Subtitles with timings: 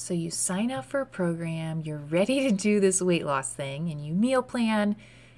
[0.00, 3.90] So you sign up for a program, you're ready to do this weight loss thing,
[3.90, 4.96] and you meal plan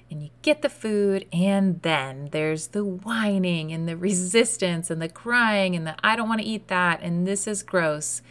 [0.09, 5.09] and you get the food, and then there's the whining and the resistance and the
[5.09, 8.21] crying and the I don't want to eat that, and this is gross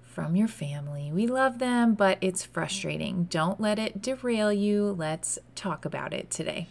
[0.00, 1.10] from your family.
[1.12, 3.24] We love them, but it's frustrating.
[3.24, 4.94] Don't let it derail you.
[4.96, 6.68] Let's talk about it today.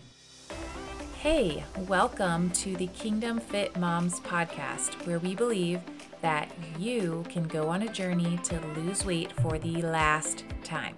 [1.19, 5.81] Hey, welcome to the Kingdom Fit Moms podcast, where we believe
[6.23, 6.49] that
[6.79, 10.95] you can go on a journey to lose weight for the last time.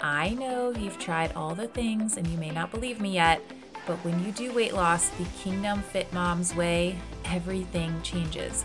[0.00, 3.42] I know you've tried all the things and you may not believe me yet,
[3.86, 8.64] but when you do weight loss the Kingdom Fit Moms way, everything changes.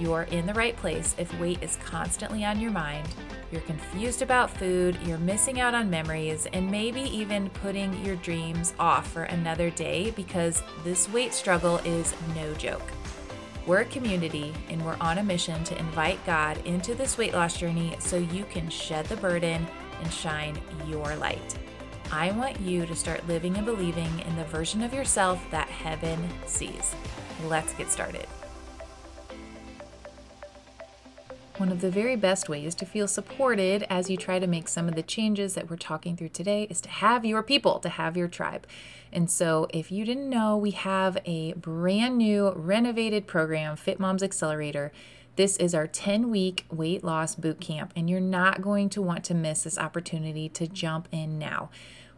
[0.00, 3.08] You're in the right place if weight is constantly on your mind,
[3.50, 8.74] you're confused about food, you're missing out on memories, and maybe even putting your dreams
[8.78, 12.92] off for another day because this weight struggle is no joke.
[13.66, 17.56] We're a community and we're on a mission to invite God into this weight loss
[17.56, 19.66] journey so you can shed the burden
[20.00, 21.56] and shine your light.
[22.10, 26.18] I want you to start living and believing in the version of yourself that heaven
[26.46, 26.94] sees.
[27.46, 28.26] Let's get started.
[31.58, 34.88] One of the very best ways to feel supported as you try to make some
[34.88, 38.16] of the changes that we're talking through today is to have your people, to have
[38.16, 38.64] your tribe.
[39.12, 44.22] And so, if you didn't know, we have a brand new renovated program, Fit Moms
[44.22, 44.92] Accelerator
[45.38, 49.22] this is our 10 week weight loss boot camp, and you're not going to want
[49.22, 51.70] to miss this opportunity to jump in now.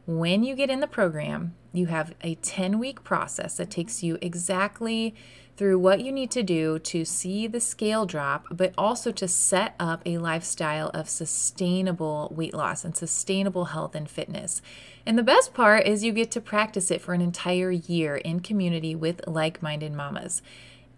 [0.07, 4.17] When you get in the program, you have a 10 week process that takes you
[4.23, 5.15] exactly
[5.61, 9.75] through what you need to do to see the scale drop, but also to set
[9.79, 14.63] up a lifestyle of sustainable weight loss and sustainable health and fitness.
[15.05, 18.41] And the best part is you get to practice it for an entire year in
[18.41, 20.41] community with like minded mamas.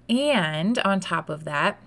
[0.08, 1.80] And on top of that,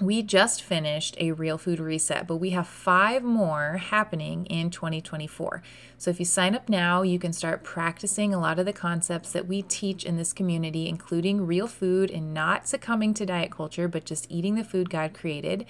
[0.00, 5.62] we just finished a real food reset, but we have five more happening in 2024.
[5.98, 9.32] So if you sign up now, you can start practicing a lot of the concepts
[9.32, 13.86] that we teach in this community, including real food and not succumbing to diet culture,
[13.86, 15.66] but just eating the food God created.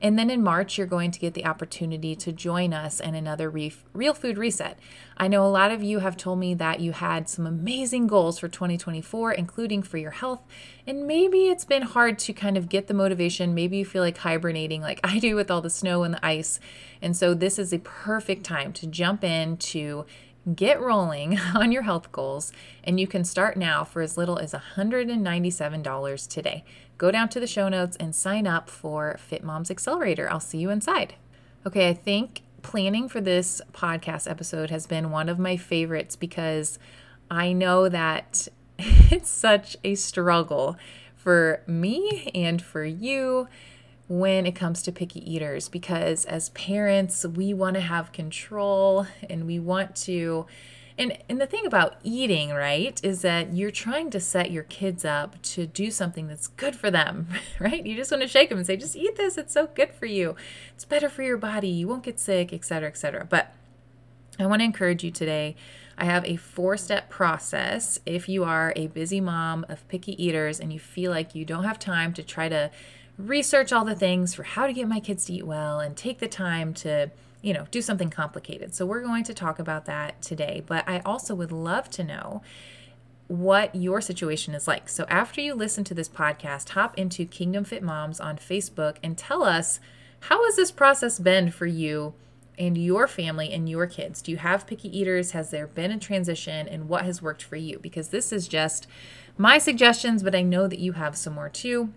[0.00, 3.50] And then in March, you're going to get the opportunity to join us in another
[3.50, 4.78] Real Food Reset.
[5.16, 8.38] I know a lot of you have told me that you had some amazing goals
[8.38, 10.42] for 2024, including for your health.
[10.86, 13.54] And maybe it's been hard to kind of get the motivation.
[13.54, 16.60] Maybe you feel like hibernating, like I do with all the snow and the ice.
[17.00, 20.04] And so this is a perfect time to jump in to
[20.54, 22.52] get rolling on your health goals,
[22.84, 26.64] and you can start now for as little as $197 today.
[26.98, 30.30] Go down to the show notes and sign up for Fit Moms Accelerator.
[30.30, 31.14] I'll see you inside.
[31.66, 36.78] Okay, I think planning for this podcast episode has been one of my favorites because
[37.30, 40.76] I know that it's such a struggle
[41.14, 43.48] for me and for you
[44.08, 49.46] when it comes to picky eaters because as parents, we want to have control and
[49.46, 50.46] we want to.
[50.98, 55.04] And, and the thing about eating, right, is that you're trying to set your kids
[55.04, 57.28] up to do something that's good for them,
[57.60, 57.84] right?
[57.84, 59.36] You just want to shake them and say, just eat this.
[59.36, 60.36] It's so good for you.
[60.74, 61.68] It's better for your body.
[61.68, 63.24] You won't get sick, etc., cetera, et cetera.
[63.26, 63.52] But
[64.38, 65.54] I want to encourage you today.
[65.98, 67.98] I have a four step process.
[68.06, 71.64] If you are a busy mom of picky eaters and you feel like you don't
[71.64, 72.70] have time to try to
[73.18, 76.18] research all the things for how to get my kids to eat well and take
[76.18, 77.10] the time to
[77.42, 78.74] you know do something complicated.
[78.74, 82.42] So we're going to talk about that today but i also would love to know
[83.28, 84.88] what your situation is like.
[84.88, 89.16] So after you listen to this podcast hop into kingdom fit moms on facebook and
[89.16, 89.80] tell us
[90.20, 92.14] how has this process been for you
[92.58, 94.22] and your family and your kids?
[94.22, 95.32] Do you have picky eaters?
[95.32, 97.78] Has there been a transition and what has worked for you?
[97.78, 98.86] Because this is just
[99.38, 101.92] my suggestions but i know that you have some more too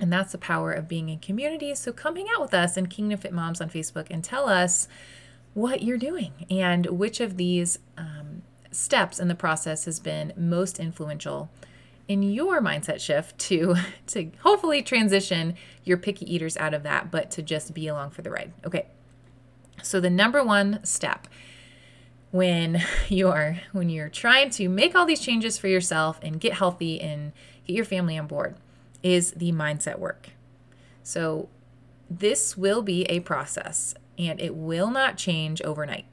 [0.00, 1.74] and that's the power of being in community.
[1.74, 4.88] So come hang out with us in Kingdom Fit Moms on Facebook and tell us
[5.54, 10.78] what you're doing and which of these um, steps in the process has been most
[10.78, 11.50] influential
[12.06, 13.74] in your mindset shift to
[14.06, 15.54] to hopefully transition
[15.84, 18.86] your picky eaters out of that but to just be along for the ride okay
[19.82, 21.28] so the number one step
[22.30, 27.00] when you're when you're trying to make all these changes for yourself and get healthy
[27.00, 27.32] and
[27.66, 28.54] get your family on board
[29.02, 30.30] is the mindset work.
[31.02, 31.48] So,
[32.10, 36.06] this will be a process and it will not change overnight.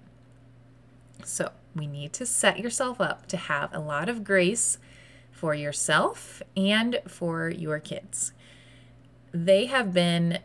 [1.24, 4.78] So, we need to set yourself up to have a lot of grace
[5.32, 8.32] for yourself and for your kids.
[9.34, 10.40] They have been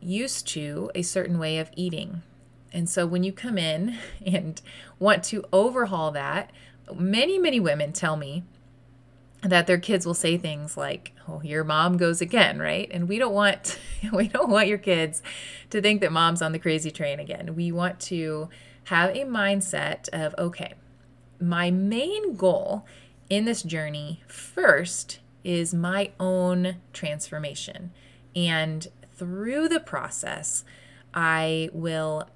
[0.00, 2.22] used to a certain way of eating.
[2.72, 4.60] And so when you come in and
[4.98, 6.50] want to overhaul that,
[6.94, 8.44] many, many women tell me
[9.42, 12.88] that their kids will say things like oh your mom goes again right?
[12.92, 13.78] And we don't want
[14.12, 15.22] we don't want your kids
[15.70, 17.54] to think that mom's on the crazy train again.
[17.54, 18.48] We want to
[18.84, 20.74] have a mindset of okay
[21.40, 22.86] my main goal
[23.28, 27.90] in this journey first is my own transformation.
[28.36, 28.86] And
[29.22, 30.64] through the process
[31.14, 32.28] i will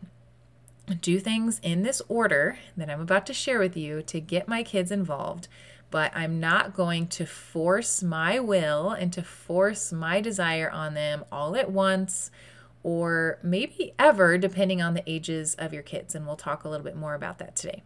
[1.00, 4.62] do things in this order that i'm about to share with you to get my
[4.62, 5.48] kids involved
[5.96, 11.24] but I'm not going to force my will and to force my desire on them
[11.32, 12.30] all at once
[12.82, 16.14] or maybe ever, depending on the ages of your kids.
[16.14, 17.82] And we'll talk a little bit more about that today.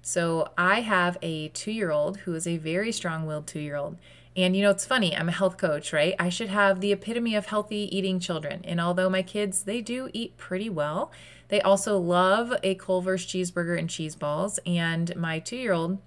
[0.00, 3.76] So, I have a two year old who is a very strong willed two year
[3.76, 3.98] old.
[4.34, 6.14] And you know, it's funny, I'm a health coach, right?
[6.18, 8.62] I should have the epitome of healthy eating children.
[8.64, 11.12] And although my kids, they do eat pretty well,
[11.48, 14.58] they also love a Culver's cheeseburger and cheese balls.
[14.64, 15.98] And my two year old,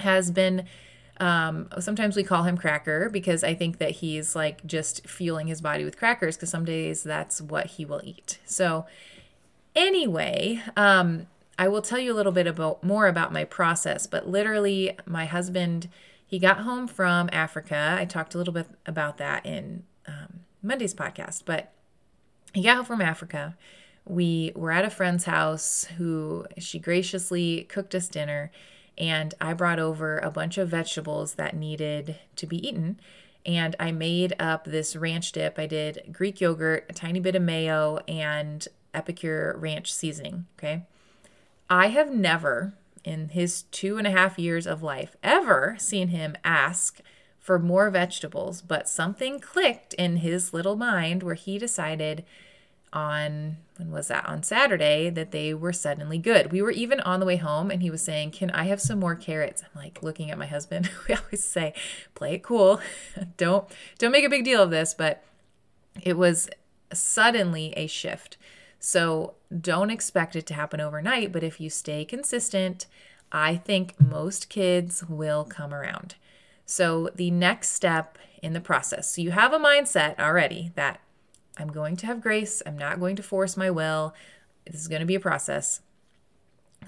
[0.00, 0.66] has been
[1.20, 5.60] um, sometimes we call him Cracker because I think that he's like just fueling his
[5.60, 8.38] body with crackers because some days that's what he will eat.
[8.44, 8.86] So,
[9.76, 11.28] anyway, um,
[11.58, 14.06] I will tell you a little bit about more about my process.
[14.08, 15.88] But literally, my husband
[16.32, 17.94] he got home from Africa.
[17.98, 21.72] I talked a little bit about that in um, Monday's podcast, but
[22.54, 23.54] he got home from Africa.
[24.06, 28.50] We were at a friend's house who she graciously cooked us dinner
[28.98, 33.00] and I brought over a bunch of vegetables that needed to be eaten.
[33.44, 35.58] And I made up this ranch dip.
[35.58, 40.46] I did Greek yogurt, a tiny bit of mayo, and Epicure ranch seasoning.
[40.58, 40.84] Okay.
[41.68, 42.74] I have never,
[43.04, 47.00] in his two and a half years of life, ever seen him ask
[47.40, 52.24] for more vegetables, but something clicked in his little mind where he decided
[52.92, 56.52] on when was that on Saturday that they were suddenly good.
[56.52, 59.00] We were even on the way home and he was saying, "Can I have some
[59.00, 60.90] more carrots?" I'm like looking at my husband.
[61.08, 61.74] we always say,
[62.14, 62.80] "Play it cool.
[63.36, 63.66] don't
[63.98, 65.24] don't make a big deal of this," but
[66.00, 66.48] it was
[66.92, 68.36] suddenly a shift.
[68.78, 72.86] So, don't expect it to happen overnight, but if you stay consistent,
[73.30, 76.16] I think most kids will come around.
[76.66, 79.14] So, the next step in the process.
[79.14, 81.00] So, you have a mindset already that
[81.58, 82.62] I'm going to have grace.
[82.64, 84.14] I'm not going to force my will.
[84.66, 85.80] This is going to be a process.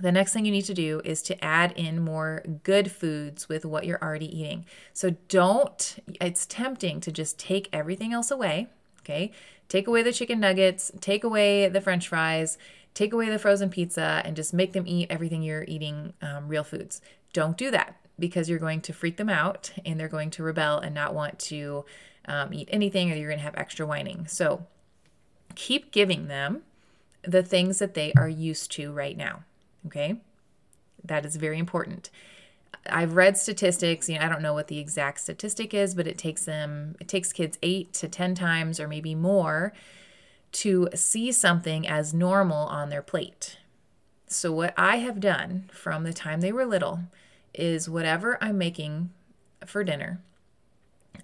[0.00, 3.64] The next thing you need to do is to add in more good foods with
[3.64, 4.64] what you're already eating.
[4.92, 8.68] So don't, it's tempting to just take everything else away.
[9.00, 9.30] Okay.
[9.68, 12.58] Take away the chicken nuggets, take away the french fries,
[12.92, 16.64] take away the frozen pizza, and just make them eat everything you're eating um, real
[16.64, 17.00] foods.
[17.32, 20.78] Don't do that because you're going to freak them out and they're going to rebel
[20.78, 21.84] and not want to
[22.26, 24.26] um, eat anything or you're going to have extra whining.
[24.26, 24.66] So
[25.54, 26.62] keep giving them
[27.22, 29.44] the things that they are used to right now.
[29.86, 30.20] Okay.
[31.04, 32.10] That is very important.
[32.86, 36.18] I've read statistics, you know, I don't know what the exact statistic is, but it
[36.18, 39.72] takes them, it takes kids eight to 10 times or maybe more
[40.52, 43.58] to see something as normal on their plate.
[44.26, 47.00] So, what I have done from the time they were little
[47.52, 49.10] is whatever I'm making
[49.66, 50.20] for dinner,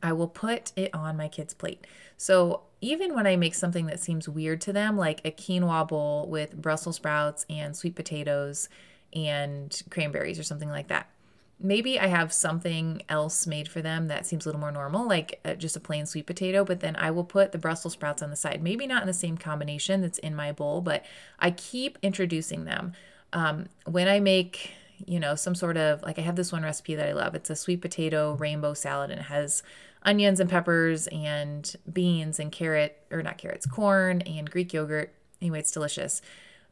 [0.03, 1.87] I will put it on my kids' plate.
[2.17, 6.27] So even when I make something that seems weird to them, like a quinoa bowl
[6.29, 8.69] with Brussels sprouts and sweet potatoes
[9.13, 11.11] and cranberries or something like that,
[11.59, 15.41] maybe I have something else made for them that seems a little more normal, like
[15.45, 18.31] uh, just a plain sweet potato, but then I will put the Brussels sprouts on
[18.31, 18.63] the side.
[18.63, 21.05] Maybe not in the same combination that's in my bowl, but
[21.39, 22.95] I keep introducing them.
[23.33, 24.73] Um, when I make
[25.07, 27.35] you know, some sort of like I have this one recipe that I love.
[27.35, 29.63] It's a sweet potato rainbow salad and it has
[30.03, 35.15] onions and peppers and beans and carrot or not carrots, corn and Greek yogurt.
[35.41, 36.23] Anyway, it's delicious.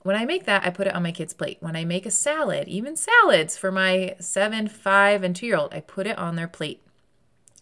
[0.02, 1.58] When I make that, I put it on my kid's plate.
[1.60, 5.74] When I make a salad, even salads for my seven, five, and two year old,
[5.74, 6.82] I put it on their plate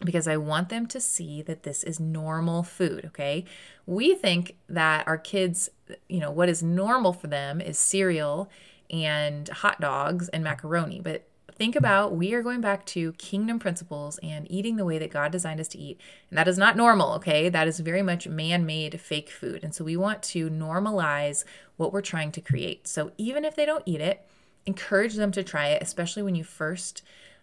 [0.04, 3.44] because I want them to see that this is normal food, okay?
[3.87, 5.70] We think that our kids,
[6.08, 8.50] you know, what is normal for them is cereal
[8.90, 11.00] and hot dogs and macaroni.
[11.00, 15.11] But think about we are going back to kingdom principles and eating the way that
[15.11, 16.00] God designed us to eat.
[16.31, 17.49] And that is not normal, okay?
[17.49, 19.64] That is very much man made fake food.
[19.64, 21.45] And so we want to normalize
[21.76, 22.87] what we're trying to create.
[22.87, 24.26] So even if they don't eat it,
[24.66, 27.02] encourage them to try it, especially when you first.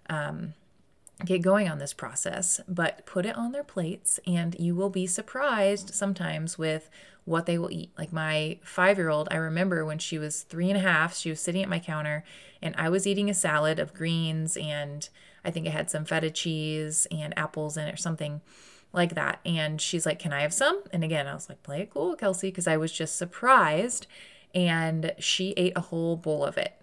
[0.10, 0.54] Um,
[1.26, 5.08] get going on this process, but put it on their plates, and you will be
[5.08, 6.90] surprised sometimes with
[7.26, 7.92] what they will eat.
[7.98, 11.30] Like my five year old, I remember when she was three and a half, she
[11.30, 12.24] was sitting at my counter
[12.62, 15.08] and I was eating a salad of greens and
[15.46, 18.42] I think it had some feta cheese and apples in it or something
[18.92, 19.40] like that.
[19.46, 20.84] And she's like, Can I have some?
[20.92, 24.08] And again, I was like, Play it cool, Kelsey, because I was just surprised.
[24.56, 26.74] And she ate a whole bowl of it.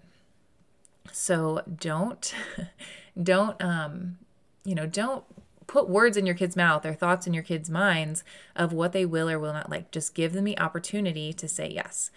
[1.12, 2.34] So don't,
[3.22, 4.18] don't, um,
[4.64, 5.24] you know, don't
[5.66, 8.24] put words in your kids' mouth or thoughts in your kids' minds
[8.56, 9.90] of what they will or will not like.
[9.92, 12.10] Just give them the opportunity to say yes.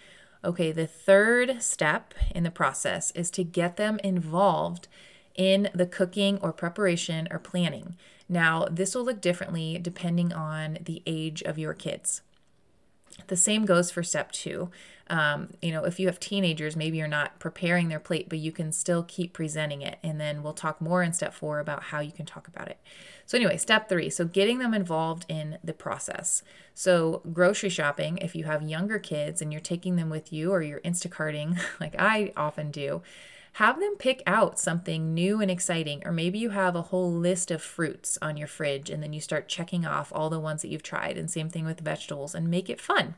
[0.44, 4.88] Okay, the third step in the process is to get them involved
[5.34, 7.96] in the cooking or preparation or planning.
[8.28, 12.22] Now, this will look differently depending on the age of your kids.
[13.26, 14.70] The same goes for step two.
[15.08, 18.52] Um, you know, if you have teenagers, maybe you're not preparing their plate, but you
[18.52, 19.98] can still keep presenting it.
[20.02, 22.78] And then we'll talk more in step four about how you can talk about it.
[23.26, 26.42] So, anyway, step three so getting them involved in the process.
[26.74, 30.62] So, grocery shopping, if you have younger kids and you're taking them with you or
[30.62, 33.02] you're Instacarting, like I often do,
[33.54, 36.02] have them pick out something new and exciting.
[36.04, 39.20] Or maybe you have a whole list of fruits on your fridge and then you
[39.20, 41.16] start checking off all the ones that you've tried.
[41.16, 43.14] And same thing with vegetables and make it fun.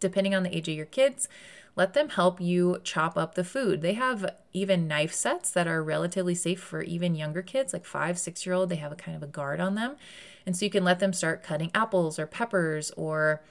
[0.00, 1.28] Depending on the age of your kids,
[1.76, 3.80] let them help you chop up the food.
[3.80, 8.18] They have even knife sets that are relatively safe for even younger kids, like five,
[8.18, 8.68] six year old.
[8.68, 9.96] They have a kind of a guard on them.
[10.44, 13.42] And so you can let them start cutting apples or peppers or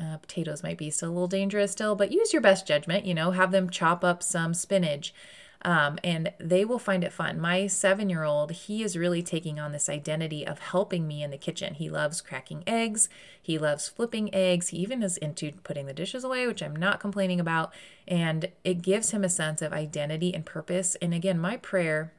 [0.00, 3.04] uh, potatoes might be still a little dangerous still, but use your best judgment.
[3.04, 5.12] You know, have them chop up some spinach
[5.62, 7.38] um, and they will find it fun.
[7.38, 11.30] My seven year old, he is really taking on this identity of helping me in
[11.30, 11.74] the kitchen.
[11.74, 13.08] He loves cracking eggs,
[13.40, 17.00] he loves flipping eggs, he even is into putting the dishes away, which I'm not
[17.00, 17.72] complaining about.
[18.08, 20.94] And it gives him a sense of identity and purpose.
[21.02, 22.12] And again, my prayer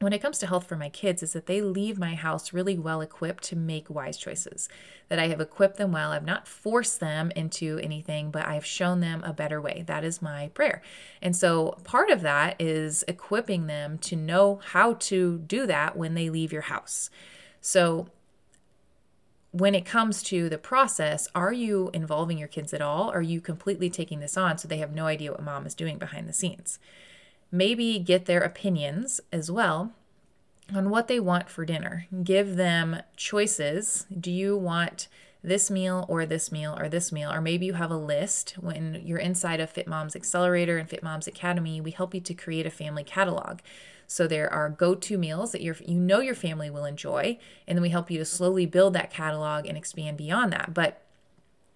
[0.00, 2.78] when it comes to health for my kids is that they leave my house really
[2.78, 4.68] well equipped to make wise choices
[5.08, 9.00] that i have equipped them well i've not forced them into anything but i've shown
[9.00, 10.82] them a better way that is my prayer
[11.22, 16.14] and so part of that is equipping them to know how to do that when
[16.14, 17.10] they leave your house
[17.60, 18.08] so
[19.52, 23.10] when it comes to the process, are you involving your kids at all?
[23.10, 25.98] Are you completely taking this on so they have no idea what mom is doing
[25.98, 26.78] behind the scenes?
[27.50, 29.92] Maybe get their opinions as well
[30.74, 32.06] on what they want for dinner.
[32.22, 34.06] Give them choices.
[34.18, 35.08] Do you want
[35.42, 37.32] this meal or this meal or this meal?
[37.32, 38.54] Or maybe you have a list.
[38.60, 42.34] When you're inside of Fit Moms Accelerator and Fit Moms Academy, we help you to
[42.34, 43.60] create a family catalog.
[44.06, 47.38] So there are go-to meals that you you know your family will enjoy,
[47.68, 50.74] and then we help you to slowly build that catalog and expand beyond that.
[50.74, 51.00] But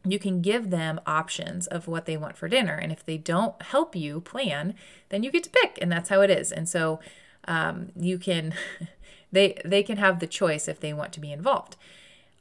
[0.04, 2.74] you can give them options of what they want for dinner.
[2.74, 4.74] And if they don't help you plan,
[5.08, 6.52] then you get to pick, and that's how it is.
[6.52, 7.00] And so
[7.48, 8.54] um, you can,
[9.32, 11.76] they they can have the choice if they want to be involved.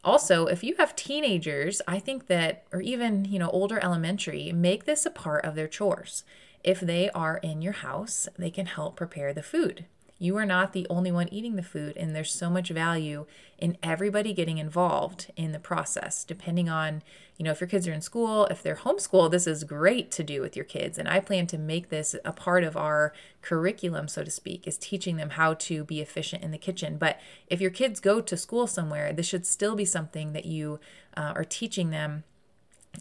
[0.04, 4.84] Also, if you have teenagers, I think that, or even you know older elementary, make
[4.84, 6.24] this a part of their chores.
[6.64, 9.86] If they are in your house, they can help prepare the food.
[10.20, 13.26] You are not the only one eating the food, and there's so much value
[13.58, 17.02] in everybody getting involved in the process, depending on,
[17.38, 20.24] you know, if your kids are in school, if they're homeschooled, this is great to
[20.24, 20.98] do with your kids.
[20.98, 24.78] And I plan to make this a part of our curriculum, so to speak, is
[24.78, 26.98] teaching them how to be efficient in the kitchen.
[26.98, 30.80] But if your kids go to school somewhere, this should still be something that you
[31.18, 32.24] uh, are teaching them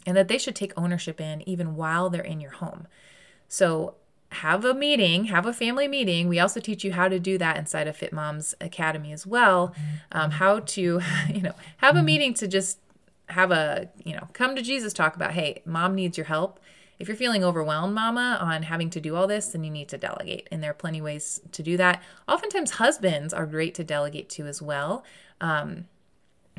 [0.05, 2.87] and that they should take ownership in even while they're in your home.
[3.47, 3.95] So
[4.33, 6.27] have a meeting, have a family meeting.
[6.27, 9.73] We also teach you how to do that inside of Fit Moms Academy as well.
[10.11, 11.01] Um, how to,
[11.33, 12.79] you know, have a meeting to just
[13.29, 16.59] have a, you know, come to Jesus talk about, hey, mom needs your help.
[16.99, 19.97] If you're feeling overwhelmed, mama, on having to do all this, then you need to
[19.97, 20.47] delegate.
[20.51, 22.01] And there are plenty ways to do that.
[22.27, 25.03] Oftentimes, husbands are great to delegate to as well.
[25.41, 25.85] Um,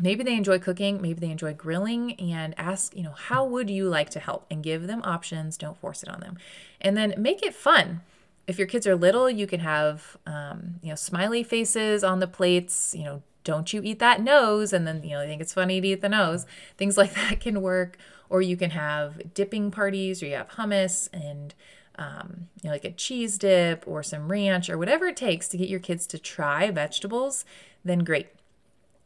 [0.00, 3.88] maybe they enjoy cooking maybe they enjoy grilling and ask you know how would you
[3.88, 4.46] like to help?
[4.50, 6.38] And give them options don't force it on them.
[6.80, 8.00] And then make it fun.
[8.46, 12.26] If your kids are little you can have um, you know smiley faces on the
[12.26, 14.72] plates you know don't you eat that nose?
[14.72, 16.46] And then you know they think it's funny to eat the nose.
[16.76, 17.96] Things like that can work.
[18.30, 21.54] Or you can have dipping parties or you have hummus and
[21.96, 25.56] um, you know, like a cheese dip or some ranch or whatever it takes to
[25.56, 27.44] get your kids to try vegetables,
[27.84, 28.28] then great.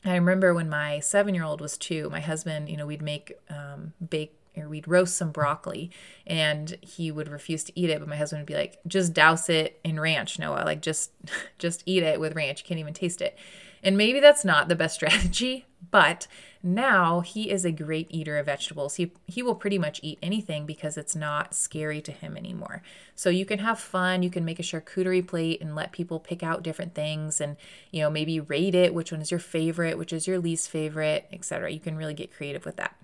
[0.05, 3.33] I remember when my seven year old was two, my husband, you know, we'd make
[3.51, 5.91] um, bake or we'd roast some broccoli
[6.27, 9.49] and he would refuse to eat it but my husband would be like just douse
[9.49, 11.13] it in ranch noah like just
[11.59, 13.37] just eat it with ranch you can't even taste it
[13.83, 16.27] and maybe that's not the best strategy, but
[16.63, 18.97] now he is a great eater of vegetables.
[18.97, 22.83] He he will pretty much eat anything because it's not scary to him anymore.
[23.15, 26.43] So you can have fun, you can make a charcuterie plate and let people pick
[26.43, 27.57] out different things and
[27.93, 31.29] you know, maybe rate it, which one is your favorite, which is your least favorite,
[31.33, 31.71] etc.
[31.71, 32.97] You can really get creative with that.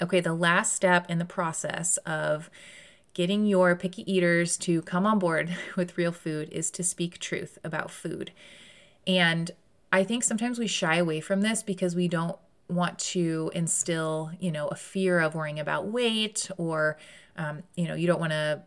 [0.00, 2.50] Okay, the last step in the process of
[3.14, 7.58] getting your picky eaters to come on board with real food is to speak truth
[7.64, 8.30] about food.
[9.06, 9.50] And
[9.94, 12.36] I think sometimes we shy away from this because we don't
[12.68, 16.98] want to instill, you know, a fear of worrying about weight or,
[17.36, 18.62] um, you know, you don't want to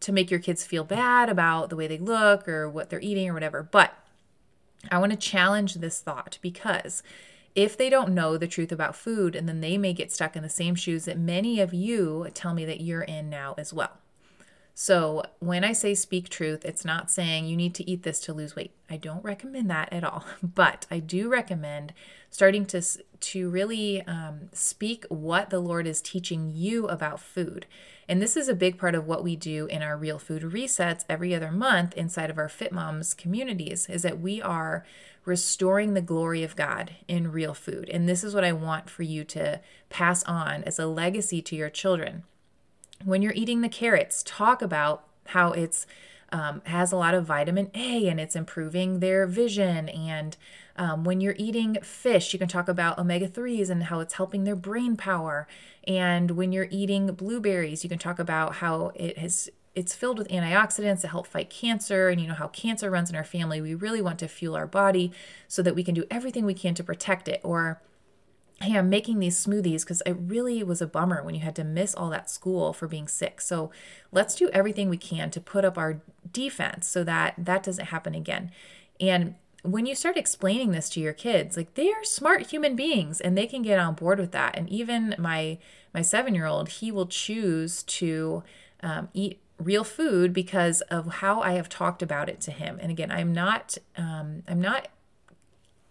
[0.00, 3.28] to make your kids feel bad about the way they look or what they're eating
[3.28, 3.62] or whatever.
[3.62, 3.92] But
[4.90, 7.02] I want to challenge this thought because
[7.54, 10.42] if they don't know the truth about food, and then they may get stuck in
[10.42, 13.98] the same shoes that many of you tell me that you're in now as well.
[14.74, 18.32] So, when I say speak truth, it's not saying you need to eat this to
[18.32, 18.72] lose weight.
[18.88, 20.24] I don't recommend that at all.
[20.42, 21.92] But I do recommend
[22.30, 22.82] starting to,
[23.20, 27.66] to really um, speak what the Lord is teaching you about food.
[28.08, 31.04] And this is a big part of what we do in our real food resets
[31.08, 34.86] every other month inside of our Fit Moms communities is that we are
[35.24, 37.88] restoring the glory of God in real food.
[37.90, 39.60] And this is what I want for you to
[39.90, 42.24] pass on as a legacy to your children
[43.04, 45.86] when you're eating the carrots, talk about how it's
[46.32, 49.88] um, has a lot of vitamin A and it's improving their vision.
[49.90, 50.36] And
[50.76, 54.44] um, when you're eating fish, you can talk about omega 3s and how it's helping
[54.44, 55.46] their brain power.
[55.86, 60.28] And when you're eating blueberries, you can talk about how it has it's filled with
[60.28, 63.74] antioxidants to help fight cancer and you know how cancer runs in our family we
[63.74, 65.10] really want to fuel our body
[65.48, 67.80] so that we can do everything we can to protect it or
[68.62, 71.64] hey, I'm making these smoothies because it really was a bummer when you had to
[71.64, 73.40] miss all that school for being sick.
[73.40, 73.70] So
[74.10, 76.00] let's do everything we can to put up our
[76.30, 78.50] defense so that that doesn't happen again.
[79.00, 83.20] And when you start explaining this to your kids, like they are smart human beings
[83.20, 84.56] and they can get on board with that.
[84.56, 85.58] And even my
[85.94, 88.42] my seven year old, he will choose to
[88.82, 92.78] um, eat real food because of how I have talked about it to him.
[92.80, 94.88] And again, I'm not um, I'm not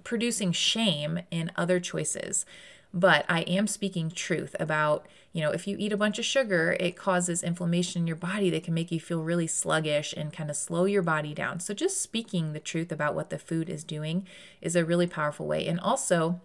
[0.04, 2.46] producing shame in other choices
[2.94, 6.76] but I am speaking truth about, you know, if you eat a bunch of sugar,
[6.80, 10.50] it causes inflammation in your body that can make you feel really sluggish and kind
[10.50, 11.60] of slow your body down.
[11.62, 14.28] So just speaking the truth about what the food is doing
[14.62, 15.66] is a really powerful way.
[15.68, 16.42] And also,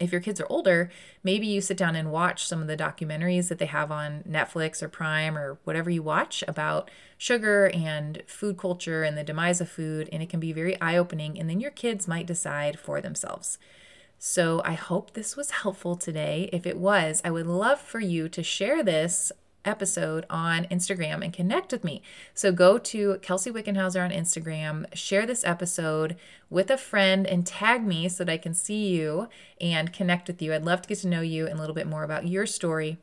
[0.00, 0.90] if your kids are older,
[1.22, 4.82] maybe you sit down and watch some of the documentaries that they have on Netflix
[4.82, 9.68] or Prime or whatever you watch about sugar and food culture and the demise of
[9.68, 11.38] food, and it can be very eye opening.
[11.38, 13.58] And then your kids might decide for themselves.
[14.18, 16.48] So I hope this was helpful today.
[16.52, 19.32] If it was, I would love for you to share this
[19.64, 22.02] episode on Instagram and connect with me.
[22.34, 26.16] So go to Kelsey Wickenhauser on Instagram, share this episode
[26.50, 29.28] with a friend, and tag me so that I can see you
[29.60, 30.52] and connect with you.
[30.54, 32.98] I'd love to get to know you and a little bit more about your story.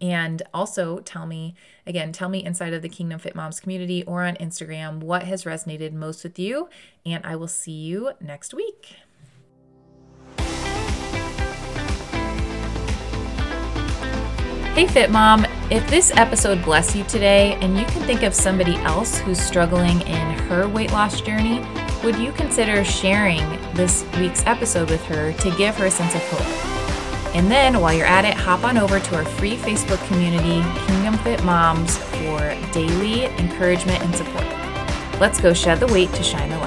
[0.00, 1.54] And also tell me,
[1.86, 5.44] again, tell me inside of the Kingdom Fit Moms community or on Instagram what has
[5.44, 6.68] resonated most with you.
[7.04, 8.96] And I will see you next week.
[14.76, 18.76] Hey Fit Mom, if this episode blessed you today and you can think of somebody
[18.76, 21.60] else who's struggling in her weight loss journey,
[22.04, 26.22] would you consider sharing this week's episode with her to give her a sense of
[26.28, 27.34] hope?
[27.34, 31.18] And then while you're at it, hop on over to our free Facebook community, Kingdom
[31.18, 32.38] Fit Moms, for
[32.72, 34.46] daily encouragement and support.
[35.20, 36.65] Let's go shed the weight to shine the light.